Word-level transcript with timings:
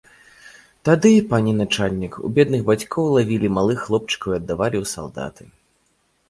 Тады, 0.87 1.09
пане 1.33 1.51
начальнік, 1.59 2.13
у 2.29 2.31
бедных 2.37 2.61
бацькоў 2.71 3.05
лавілі 3.17 3.53
малых 3.59 3.85
хлопчыкаў 3.91 4.29
і 4.35 4.37
аддавалі 4.41 4.77
ў 4.83 4.95
салдаты. 4.95 5.43